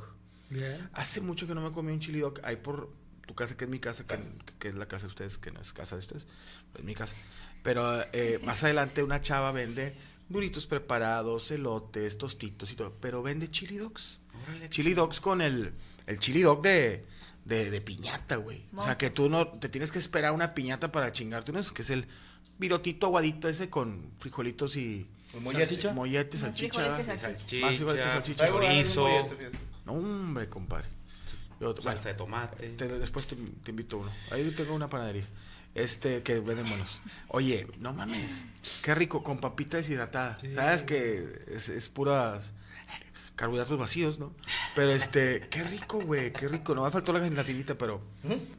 [0.50, 0.90] Bien.
[0.94, 2.42] Hace mucho que no me comí un chili dog.
[2.44, 2.90] Ahí por
[3.26, 4.18] tu casa, que es mi casa, que,
[4.60, 6.26] que es la casa de ustedes, que no es casa de ustedes,
[6.78, 7.16] es mi casa.
[7.64, 9.94] Pero eh, más adelante una chava vende
[10.28, 12.98] duritos preparados, elotes, tostitos y todo.
[13.00, 14.20] Pero vende chili dogs.
[14.70, 15.74] Chili dogs con el,
[16.08, 17.06] el chili dog de,
[17.46, 18.66] de, de piñata, güey.
[18.76, 21.84] O sea, que tú no te tienes que esperar una piñata para chingarte unos, que
[21.84, 22.08] es el
[22.58, 25.08] virotito aguadito ese con frijolitos y...
[25.40, 25.66] Mollete.
[25.68, 25.94] Salchicha.
[25.94, 26.84] Mollete, salchicha.
[27.18, 28.48] Salchicha, Más que salchicha.
[28.48, 29.58] Chorizo, mollete, fíjate.
[29.86, 30.88] No, hombre, compadre.
[31.60, 32.70] Yo- bueno, salsa de tomate.
[32.72, 34.12] te- después te, te invito uno.
[34.32, 35.26] Ahí tengo una panadería.
[35.74, 37.02] Este, que venden buenos.
[37.30, 38.44] Oye, no mames.
[38.84, 40.38] Qué rico, con papita deshidratada.
[40.40, 40.54] Sí.
[40.54, 42.52] Sabes que es, es puras
[43.42, 44.32] carbohidratos vacíos, ¿no?
[44.76, 46.74] Pero este, qué rico, güey, qué rico.
[46.76, 48.00] No me faltó la gelatinita, pero.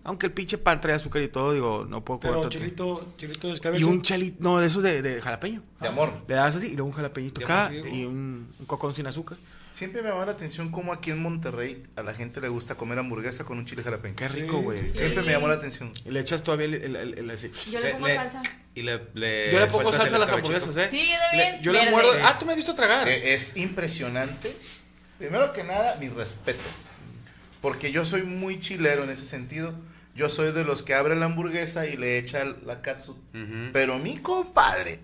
[0.05, 2.59] Aunque el pinche pan trae azúcar y todo, digo, no puedo Pero comer tanto.
[2.59, 3.81] chilito, chilito de escabeche.
[3.81, 5.63] Y un chalito, no, de esos de, de jalapeño.
[5.81, 6.13] De amor.
[6.27, 9.39] Le das así y luego un jalapeñito acá y un, un cocón sin azúcar.
[9.73, 12.99] Siempre me llama la atención cómo aquí en Monterrey a la gente le gusta comer
[12.99, 14.17] hamburguesa con un chile jalapeño.
[14.17, 14.91] Qué rico, güey.
[14.95, 15.93] Siempre me llamó la atención.
[16.05, 17.51] Y le echas todavía el, el- el- el- así.
[17.71, 18.43] Yo le pongo salsa.
[18.75, 20.89] Y le, le Yo le pongo salsa a el las hamburguesas, ¿eh?
[20.91, 21.57] Sí, yo también.
[21.57, 22.11] Le- yo le muerdo.
[22.23, 23.09] Ah, tú me has visto tragar.
[23.09, 24.55] Eh, es impresionante.
[25.19, 26.87] Primero que nada, mis respetos.
[27.61, 29.75] Porque yo soy muy chilero en ese sentido.
[30.15, 33.17] Yo soy de los que abre la hamburguesa y le echa la katsu.
[33.73, 35.01] Pero mi compadre,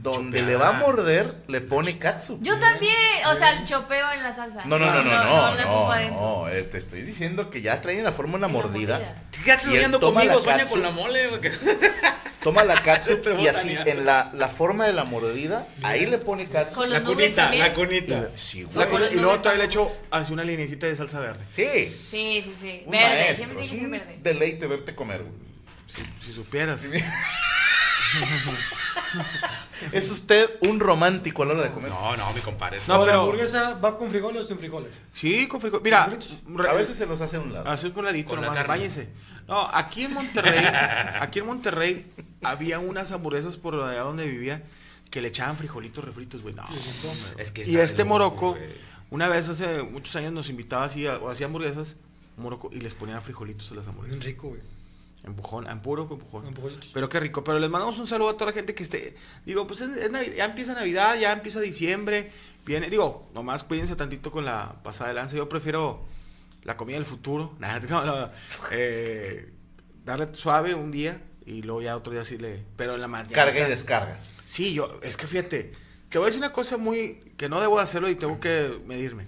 [0.00, 2.38] donde le va a morder, le pone katsu.
[2.40, 2.94] Yo también.
[3.26, 4.62] O sea, el chopeo en la salsa.
[4.64, 8.46] No, no, no, no, no, no, eh, te estoy diciendo que ya traen la fórmula
[8.46, 8.98] En la mordida.
[8.98, 9.22] mordida.
[9.44, 10.40] ¿Qué haces soñando conmigo?
[10.40, 11.28] Sueña con la mole.
[12.42, 16.18] Toma la katsu Este y así en la, la forma de la mordida, ahí le
[16.18, 16.76] pone katsu.
[16.76, 17.64] Con La cunita, también.
[17.64, 18.28] la cunita.
[18.36, 18.86] Sí, güey.
[19.12, 21.44] y luego todavía le echo así una linecita de salsa verde.
[21.50, 21.66] Sí,
[22.10, 22.82] Sí, sí, sí.
[22.86, 23.08] un Verde.
[23.08, 23.64] maestro.
[23.64, 25.22] Siempre Es un deleite verte comer.
[25.24, 25.34] güey.
[26.24, 26.82] Si supieras.
[29.92, 31.90] Es usted un romántico a la hora de comer.
[31.90, 32.78] No, no, mi compadre.
[32.86, 35.00] No, No, la pero- hamburguesa va con frijoles o sin frijoles.
[35.12, 35.80] Sí, con frijol.
[35.82, 37.68] Mira, A veces se los hace a un lado.
[37.68, 38.66] Así con ladito Con nomás.
[39.46, 40.64] No, aquí en Monterrey,
[41.20, 42.06] aquí en Monterrey
[42.42, 44.62] había unas hamburguesas por allá donde vivía
[45.10, 46.54] que le echaban frijolitos refritos, güey.
[46.54, 46.64] No.
[47.38, 48.62] Es que y este loco, morocco, güey.
[49.10, 51.96] una vez hace muchos años nos invitaba así, a- o hacía hamburguesas,
[52.36, 54.24] morocco, y les ponía frijolitos a las Bien hamburguesas.
[54.24, 54.60] rico, güey.
[55.24, 56.54] Empujón, en puro empujón.
[56.94, 57.44] Pero qué rico.
[57.44, 59.16] Pero les mandamos un saludo a toda la gente que esté.
[59.44, 62.30] Digo, pues es, es Navidad, ya empieza Navidad, ya empieza diciembre.
[62.64, 65.36] Viene, digo, nomás cuídense tantito con la pasada de lanza.
[65.36, 66.04] Yo prefiero
[66.64, 67.54] la comida del futuro.
[67.58, 68.30] Nada, no, no,
[68.70, 69.52] eh,
[70.04, 72.62] darle suave un día y luego ya otro día sí le.
[72.76, 73.32] Pero en la mañana.
[73.32, 74.18] Carga y descarga.
[74.44, 75.72] Sí, yo, es que fíjate,
[76.08, 77.32] te voy a decir una cosa muy.
[77.36, 79.26] que no debo hacerlo y tengo que medirme.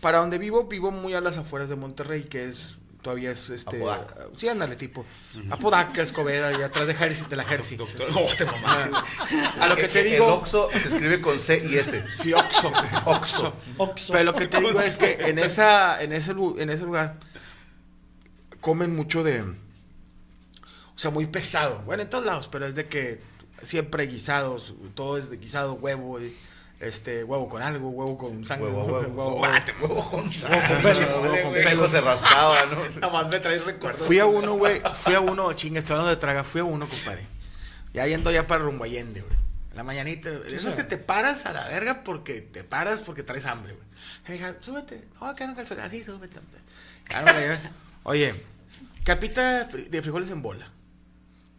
[0.00, 2.78] Para donde vivo, vivo muy a las afueras de Monterrey, que es.
[3.06, 3.76] Todavía es este.
[3.76, 4.16] Apodaca.
[4.36, 5.06] Sí, ándale, tipo.
[5.48, 7.76] Apodaca, Escobedo, y atrás de, Jersey, de la Jersey.
[7.76, 8.90] Doctor, no, te mamaste.
[9.60, 10.26] A lo que te El digo.
[10.26, 12.04] Oxxo se escribe con C y S.
[12.20, 12.72] Sí, Oxo.
[13.04, 13.52] Oxxo.
[13.76, 14.12] Oxxo.
[14.12, 17.20] Pero lo que te digo es que en esa, en ese, en ese lugar
[18.60, 19.54] comen mucho de, o
[20.96, 21.82] sea, muy pesado.
[21.86, 23.20] Bueno, en todos lados, pero es de que
[23.62, 26.34] siempre guisados, todo es de guisado, huevo, y,
[26.78, 29.30] este, huevo con algo, huevo con sangre, Huevo, huevo.
[29.36, 30.44] Guate, Huevo con pelos,
[30.98, 32.84] Huevo huevo con pelos se rascaba, ¿no?
[33.00, 34.06] Nada más me traes recuerdos.
[34.06, 36.86] Fui a uno, güey, fui a uno, chinga, estoy hablando de traga, fui a uno,
[36.86, 37.26] compadre.
[37.94, 39.36] Ya yendo ya para rumbo Allende, güey.
[39.74, 43.74] La mañanita, esas que te paras a la verga porque te paras porque traes hambre,
[43.74, 43.86] güey.
[44.26, 45.04] Y me dijo, súbete.
[45.20, 45.84] No, quedan calzones.
[45.84, 46.40] Así, súbete.
[47.14, 47.58] No llevé.
[48.02, 48.34] Oye,
[49.04, 50.66] capita de frijoles en bola.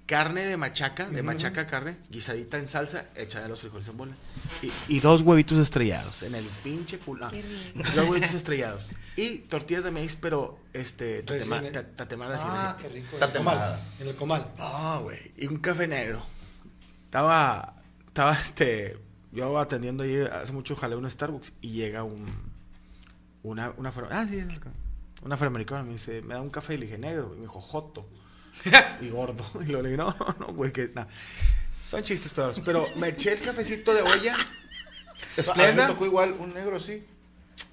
[0.07, 4.15] Carne de machaca, de machaca carne, guisadita en salsa, hecha de los frijoles en bola.
[4.61, 7.27] Y, y dos huevitos estrellados en el pinche culo.
[7.29, 7.45] Rico.
[7.93, 8.89] Dos huevitos estrellados.
[9.17, 12.39] Y tortillas de maíz, pero este, tatema- Recién- ta- tatemadas.
[12.39, 12.83] así, Ah, así.
[12.83, 13.17] qué rico.
[13.17, 13.79] Tatemada.
[13.99, 14.47] En el comal.
[14.57, 15.33] No, güey.
[15.35, 16.23] Y un café negro.
[17.05, 17.75] Estaba,
[18.07, 18.97] estaba este,
[19.31, 22.25] yo atendiendo ahí, hace mucho jalé un Starbucks y llega un,
[23.43, 24.59] una, una, afro- ah, sí, es el-
[25.23, 27.31] una afroamericana me dice, me da un café y le dije negro.
[27.33, 28.07] Y me dijo, joto.
[29.01, 29.43] y gordo.
[29.61, 31.07] Y luego le dije, no, no, no, güey, que nada.
[31.89, 32.57] Son chistes peores.
[32.65, 34.35] Pero me eché el cafecito de olla.
[34.35, 37.03] A mí me tocó igual un negro así.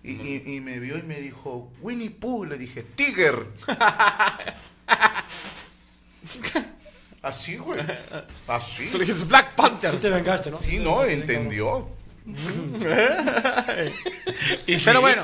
[0.03, 2.45] Y, y- y me vio y me dijo, Winnie Pooh.
[2.45, 3.47] Le dije, Tiger.
[7.23, 7.81] Así, güey.
[8.49, 8.89] Así.
[8.91, 9.91] Tú le dijiste Black Panther.
[9.91, 10.59] Sí te vengaste, ¿no?
[10.59, 11.89] Sí, no, entendió.
[14.85, 15.23] Pero bueno.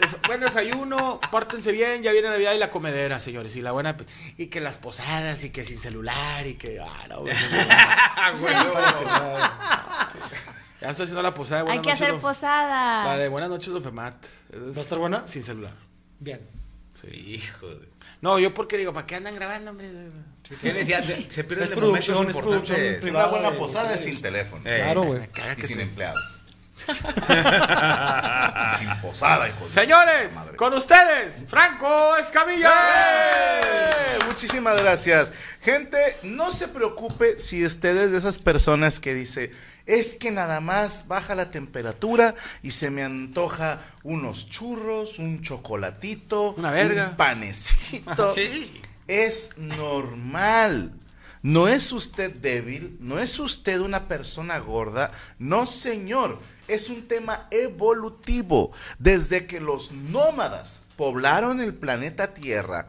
[0.00, 3.54] Des- buen desayuno, pórtense bien, ya viene Navidad y la comedera, señores.
[3.56, 3.96] Y la buena.
[4.36, 6.80] Y que las posadas, y que sin celular, y que.
[6.80, 7.34] Ah, no, güey.
[10.80, 12.02] Ya estoy haciendo la posada de Hay buenas que noches.
[12.08, 13.04] hacer posada.
[13.04, 14.14] La de buenas noches, don Femat.
[14.54, 15.26] ¿Va a estar buena?
[15.26, 15.72] Sin celular.
[16.20, 16.40] Bien.
[17.12, 17.88] Hijo de...
[18.20, 19.90] No, yo porque digo, ¿para qué andan grabando, hombre?
[20.60, 21.00] ¿Qué decía?
[21.00, 23.02] De- Se pierden de momentos importantes.
[23.04, 24.62] Una buena de- posada de- es sin teléfono.
[24.64, 25.22] Eh, Claro, güey.
[25.56, 26.37] Y sin empleados.
[28.78, 32.70] Sin posada, hijo Señores, con ustedes, Franco Escamilla.
[32.70, 34.18] ¡Eh!
[34.26, 35.32] Muchísimas gracias.
[35.60, 39.50] Gente, no se preocupe si usted es de esas personas que dice,
[39.86, 46.52] es que nada más baja la temperatura y se me antoja unos churros, un chocolatito,
[46.52, 47.08] Una verga.
[47.10, 48.34] un panecito.
[49.06, 50.92] Es normal.
[51.42, 57.46] No es usted débil, no es usted una persona gorda, no señor, es un tema
[57.50, 58.72] evolutivo.
[58.98, 62.88] Desde que los nómadas poblaron el planeta Tierra,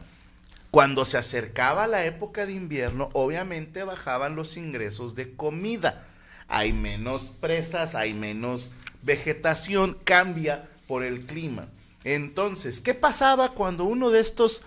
[0.70, 6.06] cuando se acercaba la época de invierno, obviamente bajaban los ingresos de comida.
[6.48, 8.70] Hay menos presas, hay menos
[9.02, 11.68] vegetación, cambia por el clima.
[12.04, 14.62] Entonces, ¿qué pasaba cuando uno de estos,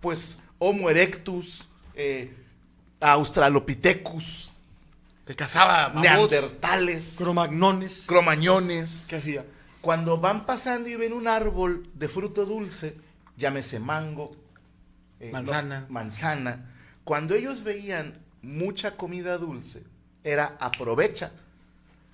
[0.00, 2.34] pues, Homo erectus, eh,
[3.00, 4.52] Australopithecus,
[5.26, 6.02] Que cazaba mamuts.
[6.02, 8.04] neandertales, Cromagnones.
[8.06, 9.44] cromañones, ¿Qué hacía?
[9.80, 12.96] cuando van pasando y ven un árbol de fruto dulce,
[13.36, 14.34] llámese mango,
[15.20, 15.80] eh, Manzana.
[15.82, 16.70] no, manzana,
[17.04, 19.82] cuando ellos veían mucha comida dulce,
[20.24, 21.30] era aprovecha,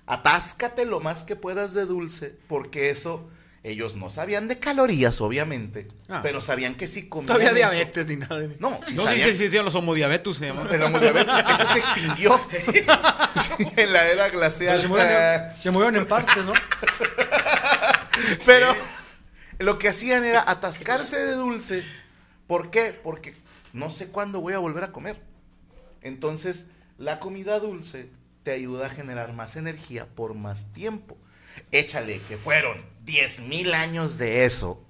[0.05, 3.27] atáscate lo más que puedas de dulce, porque eso
[3.67, 6.19] ellos no sabían de calorías, obviamente, Ah.
[6.21, 8.39] pero sabían que si comían No había eso- diabetes ni nada.
[8.59, 10.67] No, si No sé sabían- si existían los homodiabetus, se llama.
[10.71, 12.39] el homodiabetes, ese se extinguió
[13.41, 14.79] Sí, en la era glacial.
[14.79, 16.53] Se murieron, se murieron en partes, ¿no?
[18.45, 18.73] Pero
[19.59, 21.83] lo que hacían era atascarse de dulce.
[22.47, 22.93] ¿Por qué?
[23.03, 23.35] Porque
[23.73, 25.19] no sé cuándo voy a volver a comer.
[26.01, 28.09] Entonces, la comida dulce
[28.43, 31.17] te ayuda a generar más energía por más tiempo.
[31.71, 34.81] Échale que fueron 10 mil años de eso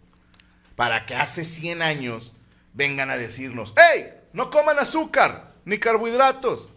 [0.76, 2.34] para que hace 100 años
[2.74, 4.14] vengan a decirnos, ¡Hey!
[4.34, 6.74] No coman azúcar ni carbohidratos.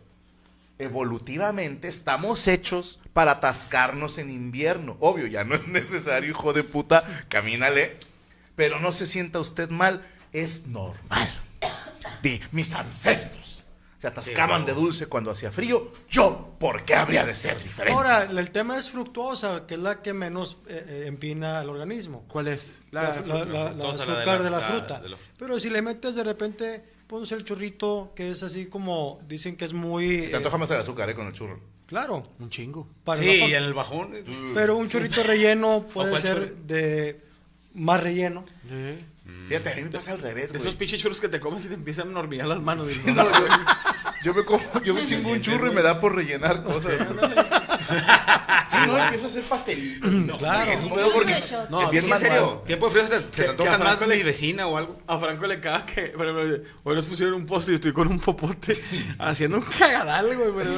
[0.78, 4.96] Evolutivamente estamos hechos para atascarnos en invierno.
[5.00, 7.96] Obvio, ya no es necesario, hijo de puta, camínale.
[8.54, 11.28] Pero no se sienta usted mal, es normal.
[12.22, 13.57] Di, mis ancestros
[13.98, 15.92] se atascaban de dulce cuando hacía frío.
[16.08, 17.92] Yo, ¿por qué habría de ser diferente?
[17.96, 22.24] Ahora, el tema es fructuosa, que es la que menos eh, eh, empina al organismo.
[22.28, 22.78] ¿Cuál es?
[22.92, 25.00] La, la- la- la fructosa, la de azúcar las- de la, la- fruta.
[25.00, 29.20] de los- Pero si le metes de repente, pones el churrito, que es así como,
[29.28, 30.22] dicen que es muy...
[30.22, 31.14] Si te antoja más el azúcar, ¿eh?
[31.14, 31.58] Con el churro.
[31.88, 32.28] Claro.
[32.38, 32.86] Un chingo.
[33.02, 34.12] para Sí, y en el bajón.
[34.54, 36.54] Pero un churrito relleno puede ser churro?
[36.66, 37.20] de
[37.74, 38.44] más relleno.
[39.48, 40.60] Fíjate, a mí me pasa al revés, güey.
[40.60, 42.86] Esos pinches churros que te comes y te empiezan a hormiguear las manos.
[42.88, 43.24] Sí, no,
[44.22, 46.92] yo me como, yo me chingo un churro y me da por rellenar cosas.
[48.68, 50.10] Sí, no, empiezo a hacer pastelitos.
[50.10, 50.70] No, Claro.
[50.70, 51.42] es un pedo porque.
[51.70, 52.62] No, es bien ¿En serio?
[52.66, 55.00] Tiempo de frío se te, se te más le- mi vecina o algo.
[55.06, 58.20] A Franco le caga que, ejemplo, hoy nos pusieron un poste y estoy con un
[58.20, 58.74] popote
[59.18, 60.50] haciendo un cagadal, güey.
[60.56, 60.70] Pero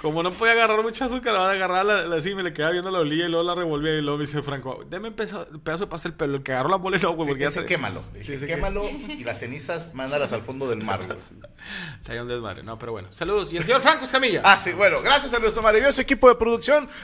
[0.00, 2.72] como no podía agarrar mucha azúcar, va a agarrar la, la así, me le quedaba
[2.72, 5.46] viendo la olilla y luego la revolvía y luego me dice Franco, deme un pedazo,
[5.64, 8.02] pedazo de pastel, pero el que agarró la bola no, güey, Sí, porque ya quémalo.
[8.14, 11.00] Dije, Sí, quémalo y las cenizas mándalas al fondo del mar.
[11.06, 11.18] güey.
[12.22, 13.08] Un desmadre, no, pero bueno.
[13.10, 13.52] Saludos.
[13.52, 14.42] Y el señor Franco Escamilla.
[14.44, 16.51] Ah, sí, bueno, gracias a nuestro maravilloso equipo de producción.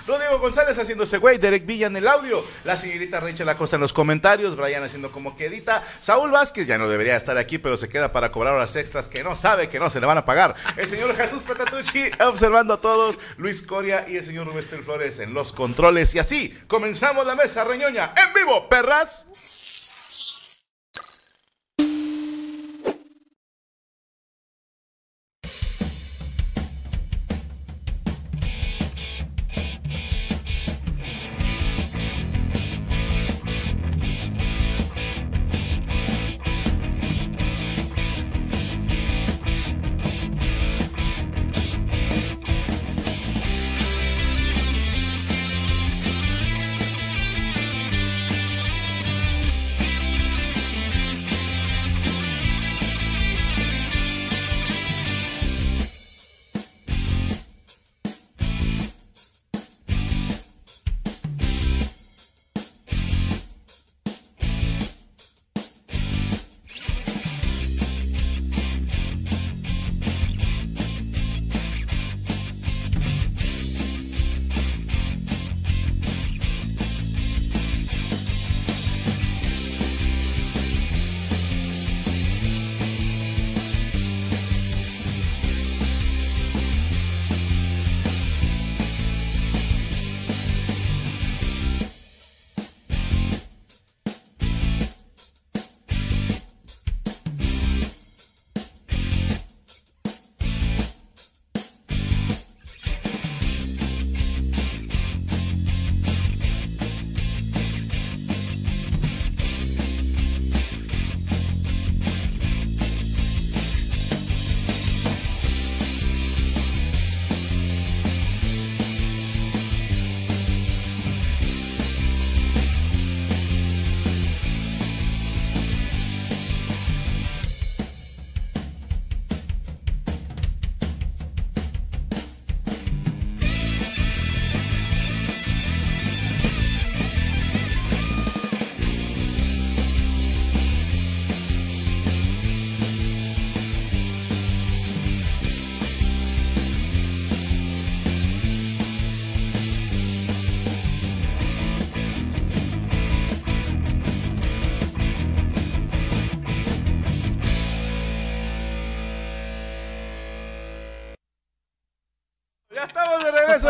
[0.07, 3.93] Rodrigo González haciéndose güey, Derek Villa en el audio, la señorita Rachel Acosta en los
[3.93, 8.13] comentarios, Brian haciendo como quedita, Saúl Vázquez ya no debería estar aquí, pero se queda
[8.13, 10.55] para cobrar horas extras que no sabe que no se le van a pagar.
[10.77, 15.35] El señor Jesús Petatucci observando a todos, Luis Coria y el señor Rubén Flores en
[15.35, 16.15] los controles.
[16.15, 19.68] Y así comenzamos la mesa reñoña en vivo, perras.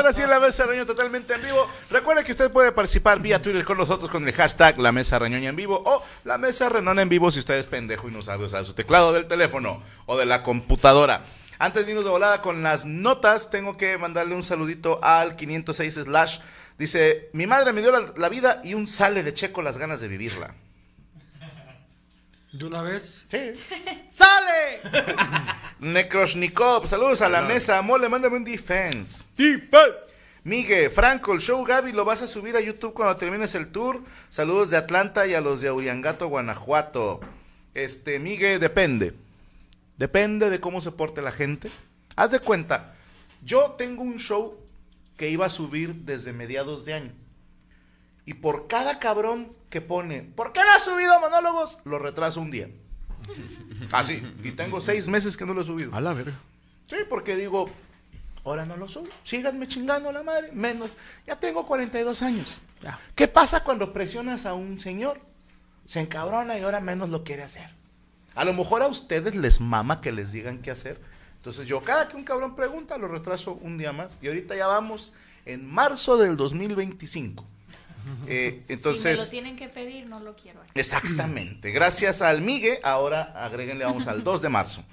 [0.09, 1.69] Ahora sí la mesa reñoña totalmente en vivo.
[1.91, 5.51] Recuerde que usted puede participar vía Twitter con nosotros con el hashtag la mesa reñoña
[5.51, 8.47] en vivo o la mesa renona en vivo si usted es pendejo y no sabe
[8.47, 11.23] usar su teclado del teléfono o de la computadora.
[11.59, 15.95] Antes de irnos de volada con las notas, tengo que mandarle un saludito al 506
[15.95, 16.39] slash.
[16.79, 20.09] Dice, mi madre me dio la vida y un sale de checo las ganas de
[20.09, 20.55] vivirla.
[22.59, 23.25] ¿De una vez?
[23.29, 23.53] Sí.
[24.11, 24.81] ¡Sale!
[25.79, 27.81] Necroshnikov, saludos a la mesa.
[27.83, 29.25] Mole, mándame un defense.
[29.37, 29.95] Defense.
[30.43, 34.03] Migue, Franco, el show Gaby lo vas a subir a YouTube cuando termines el tour.
[34.29, 37.21] Saludos de Atlanta y a los de Auriangato, Guanajuato.
[37.75, 39.15] Este, Migue, depende.
[39.97, 41.71] Depende de cómo se porte la gente.
[42.17, 42.93] Haz de cuenta,
[43.45, 44.59] yo tengo un show
[45.17, 47.13] que iba a subir desde mediados de año.
[48.25, 51.79] Y por cada cabrón que pone, ¿por qué subido monólogos?
[51.85, 52.69] Lo retraso un día.
[53.93, 54.23] Así.
[54.43, 55.95] Y tengo seis meses que no lo he subido.
[55.95, 56.39] A la verga.
[56.87, 57.71] Sí, porque digo,
[58.45, 59.09] ahora no lo subo.
[59.23, 60.51] Síganme chingando a la madre.
[60.53, 60.91] Menos.
[61.27, 62.59] Ya tengo 42 años.
[63.15, 65.21] ¿Qué pasa cuando presionas a un señor?
[65.85, 67.69] Se encabrona y ahora menos lo quiere hacer.
[68.35, 71.01] A lo mejor a ustedes les mama que les digan qué hacer.
[71.37, 74.19] Entonces yo cada que un cabrón pregunta lo retraso un día más.
[74.23, 75.15] Y ahorita ya vamos
[75.45, 77.45] en marzo del 2025.
[78.27, 79.19] Eh, si me entonces...
[79.19, 80.61] lo tienen que pedir, no lo quiero.
[80.75, 81.71] Exactamente.
[81.71, 84.85] Gracias al Migue, ahora agréguenle, vamos al 2 de marzo.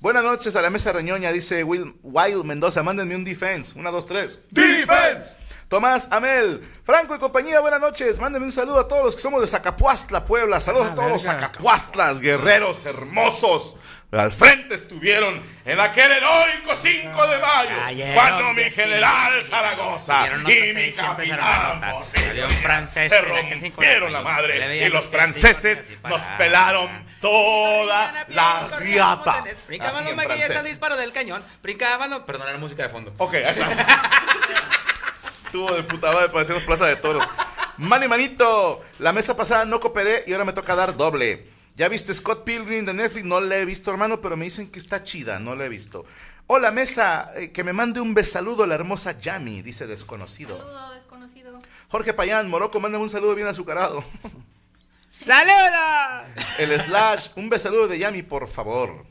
[0.00, 3.78] Buenas noches a la mesa reñoña, dice Will, Wild Mendoza, mándenme un defense.
[3.78, 4.40] Una, dos, tres.
[4.50, 5.36] ¡Defense!
[5.68, 8.18] Tomás Amel, Franco y compañía, buenas noches.
[8.18, 10.58] Mándenme un saludo a todos los que somos de Zacapuastla, Puebla.
[10.58, 13.76] Saludos a todos los Zacapuastlas, guerreros hermosos.
[14.12, 19.44] Al frente estuvieron en aquel heroico 5 de mayo, Cayeron cuando mi general.
[19.44, 21.80] Zaragoza y mi capitán
[22.60, 26.88] francés se rompieron la madre y los franceses nos pelaron
[27.20, 29.44] toda la riata.
[29.68, 31.44] Brincaban los maquillas al disparo del cañón.
[31.62, 32.20] Brincaban los...
[32.20, 33.14] Perdón, era música de fondo.
[33.18, 34.10] Ok, ahí está.
[35.44, 37.24] Estuvo de puta madre para hacernos plaza de toros.
[37.76, 41.59] Mani manito, la mesa pasada no cooperé y ahora me toca dar doble.
[41.80, 43.24] ¿Ya viste Scott Pilgrim de Netflix?
[43.24, 46.04] No la he visto, hermano, pero me dicen que está chida, no la he visto.
[46.46, 50.58] Hola, mesa, eh, que me mande un besaludo a la hermosa Yami, dice desconocido.
[50.58, 51.58] Saludo desconocido.
[51.88, 54.04] Jorge Payán, Morocco, mándame un saludo bien azucarado.
[55.24, 56.26] ¡Saluda!
[56.58, 59.06] El slash, un besaludo de Yami, por favor.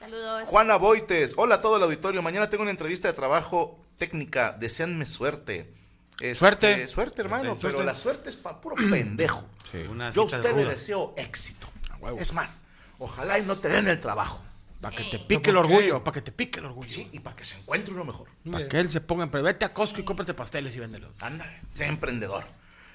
[0.00, 0.44] Saludos.
[0.48, 2.20] Juana Boites, hola a todo el auditorio.
[2.20, 4.52] Mañana tengo una entrevista de trabajo técnica.
[4.52, 5.72] Deseanme suerte.
[6.20, 6.88] Este, Suerte.
[6.88, 7.68] Suerte, hermano, Suerte.
[7.68, 9.48] pero la suerte es para puro pendejo.
[9.90, 11.69] Una Yo a usted le deseo éxito.
[12.00, 12.18] Huevo.
[12.18, 12.62] Es más,
[12.98, 14.42] ojalá y no te den el trabajo.
[14.80, 16.88] Para que te pique el orgullo, para que te pique el orgullo.
[16.88, 18.28] Sí, y para que se encuentre uno mejor.
[18.50, 19.30] Para que él se ponga en...
[19.30, 21.10] Vete a Costco y cómprate pasteles y véndelos.
[21.20, 22.46] Ándale, sea emprendedor.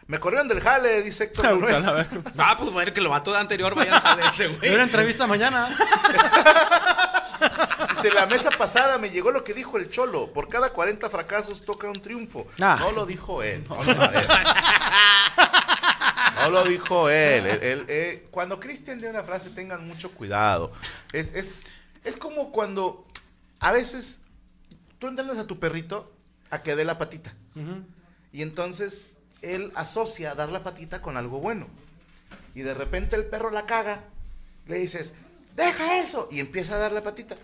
[0.08, 2.08] Me corrieron del jale, dice Héctor Manuel.
[2.40, 4.70] Ah, pues bueno, que lo vato de anterior vaya a ese, güey.
[4.70, 5.68] Hay una entrevista mañana.
[7.90, 10.32] Dice, la mesa pasada me llegó lo que dijo el Cholo.
[10.34, 12.46] Por cada 40 fracasos toca un triunfo.
[12.62, 12.78] Ah.
[12.80, 13.64] No lo dijo él.
[13.70, 14.28] No, lo- a ver.
[16.36, 17.46] No lo dijo él.
[17.46, 20.72] Él- él- eh, cuando Cristian dé una frase, tengan mucho cuidado.
[21.14, 21.64] Es, es,
[22.04, 23.06] es como cuando
[23.60, 24.20] a veces
[25.00, 26.12] tú entrenas a tu perrito
[26.50, 27.34] a que dé la patita.
[28.32, 29.06] Y entonces
[29.42, 31.68] él asocia dar la patita con algo bueno.
[32.54, 34.04] Y de repente el perro la caga.
[34.68, 35.14] Le dices,
[35.56, 36.28] deja eso.
[36.32, 37.36] Y empieza a dar la patita.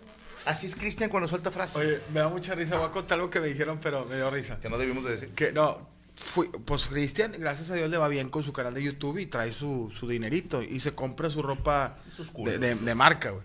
[0.46, 1.78] Así es Cristian cuando suelta frases.
[1.78, 2.78] Oye, me da mucha risa.
[2.78, 4.60] Voy a contar algo que me dijeron, pero me dio risa.
[4.60, 5.30] Que no debimos de decir.
[5.36, 5.88] Que no,
[6.24, 9.26] fui, pues Cristian, gracias a Dios le va bien con su canal de YouTube y
[9.26, 11.98] trae su, su dinerito y se compra su ropa
[12.46, 13.44] de, de- de marca, güey.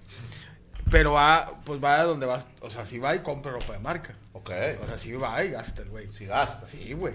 [0.90, 3.80] Pero va, pues va a donde vas, o sea, si va y compra ropa de
[3.80, 4.14] marca.
[4.34, 4.50] Ok.
[4.82, 6.12] O sea, sí va y gasta el güey.
[6.12, 6.68] Si gasta.
[6.68, 7.14] Sí, güey.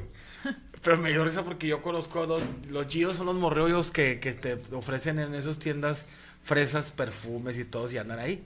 [0.82, 4.20] Pero me dio risa porque yo conozco a dos, los chidos son los morreos que,
[4.20, 6.06] que te ofrecen en esas tiendas
[6.44, 8.44] fresas, perfumes y todos y andan ahí.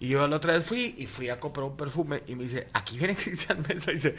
[0.00, 2.68] Y yo la otra vez fui y fui a comprar un perfume y me dice,
[2.74, 4.16] aquí viene Cristian Mesa y dice,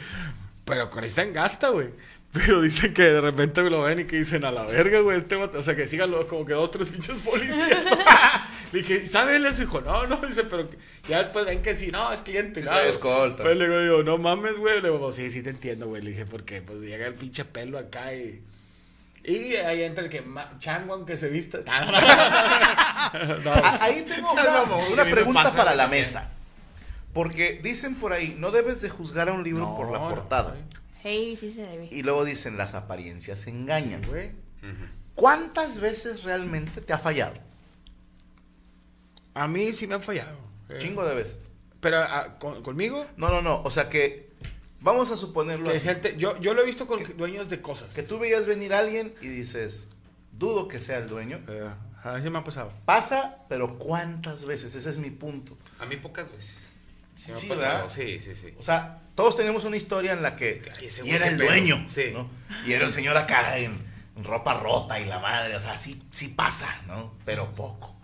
[0.64, 1.88] pero Cristian gasta, güey.
[2.32, 5.18] Pero dicen que de repente me lo ven y que dicen, a la verga, güey,
[5.18, 7.58] este vato", O sea, que sigan los- como que dos, tres pinches policías.
[8.72, 9.62] Le dije, ¿sabe él eso?
[9.62, 12.60] Dijo, no, no, dice, pero que- ya después ven que sí, no, es cliente.
[12.60, 12.90] Sí no, trae güey".
[12.94, 13.42] escolta.
[13.42, 14.76] Pues le digo, yo, no mames, güey.
[14.80, 16.02] Le digo, "Pues sí, sí te entiendo, güey.
[16.02, 18.40] Le dije, porque pues llega el pinche pelo acá y.
[19.24, 20.22] Y ahí entra el que
[20.60, 21.58] changuan que se vista.
[21.66, 23.38] No, no, no.
[23.44, 23.50] No.
[23.52, 24.30] A- Ahí tengo
[24.92, 26.30] una, pregunta para la mesa.
[27.12, 30.56] Porque dicen por ahí, no debes de juzgar a un libro No, por la portada.
[31.02, 31.88] Hey, sí se debe.
[31.90, 34.02] Y luego dicen, las apariencias engañan.
[34.06, 34.32] Güey.
[35.14, 37.34] ¿Cuántas veces realmente te ha fallado?
[39.34, 40.36] A mí sí me han fallado.
[40.68, 41.50] Eh, Chingo de veces.
[41.80, 43.06] Pero ah, ¿con- conmigo.
[43.16, 43.62] No, no, no.
[43.64, 44.30] O sea que,
[44.80, 45.86] vamos a suponerlo Que así.
[45.86, 47.94] gente, yo, yo lo he visto con dueños de cosas.
[47.94, 49.86] Que tú veías venir a alguien y dices,
[50.32, 51.40] dudo que sea el dueño.
[51.48, 51.68] Eh,
[52.02, 52.72] a mí sí me ha pasado.
[52.84, 54.74] Pasa, pero ¿cuántas veces?
[54.74, 55.56] Ese es mi punto.
[55.78, 56.69] A mí pocas veces.
[57.20, 57.88] Sí, Sí, ¿verdad?
[57.90, 58.54] sí, sí, sí.
[58.58, 61.48] O sea, todos tenemos una historia en la que ese y era el pedo.
[61.48, 62.10] dueño, Sí.
[62.12, 62.30] ¿no?
[62.66, 63.78] Y era el señor acá en,
[64.16, 67.12] en ropa rota y la madre, o sea, sí, sí pasa, ¿no?
[67.26, 67.96] Pero poco.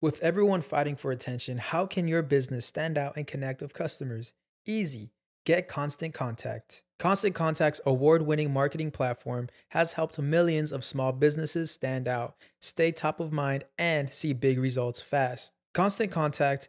[0.00, 4.34] With everyone fighting for attention, how can your business stand out and connect with customers?
[4.66, 5.12] Easy.
[5.46, 6.82] Get Constant Contact.
[6.98, 12.92] Constant Contact's award winning marketing platform has helped millions of small businesses stand out, stay
[12.92, 15.52] top of mind, and see big results fast.
[15.74, 16.68] Constant Contact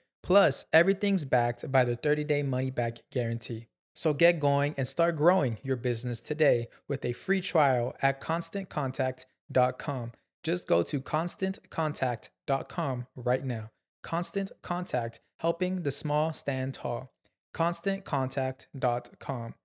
[0.23, 3.65] Plus, everything's backed by the 30 day money back guarantee.
[3.93, 10.11] So get going and start growing your business today with a free trial at constantcontact.com.
[10.43, 13.71] Just go to constantcontact.com right now.
[14.01, 17.13] Constant Contact, helping the small stand tall.
[17.53, 19.55] ConstantContact.com.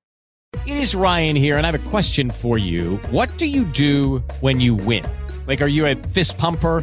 [0.66, 2.96] It is Ryan here, and I have a question for you.
[3.10, 5.04] What do you do when you win?
[5.46, 6.82] Like, are you a fist pumper?